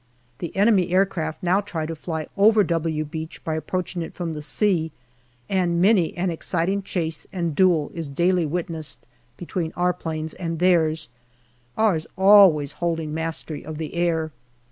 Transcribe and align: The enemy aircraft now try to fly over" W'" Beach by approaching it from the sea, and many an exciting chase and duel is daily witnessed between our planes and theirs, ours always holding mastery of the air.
The 0.39 0.55
enemy 0.55 0.89
aircraft 0.89 1.43
now 1.43 1.61
try 1.61 1.85
to 1.85 1.95
fly 1.95 2.25
over" 2.35 2.63
W'" 2.63 3.05
Beach 3.05 3.43
by 3.43 3.53
approaching 3.53 4.01
it 4.01 4.15
from 4.15 4.33
the 4.33 4.41
sea, 4.41 4.91
and 5.47 5.79
many 5.79 6.17
an 6.17 6.31
exciting 6.31 6.81
chase 6.81 7.27
and 7.31 7.55
duel 7.55 7.91
is 7.93 8.09
daily 8.09 8.47
witnessed 8.47 9.05
between 9.37 9.71
our 9.75 9.93
planes 9.93 10.33
and 10.33 10.57
theirs, 10.57 11.07
ours 11.77 12.07
always 12.17 12.71
holding 12.71 13.13
mastery 13.13 13.63
of 13.63 13.77
the 13.77 13.93
air. 13.93 14.31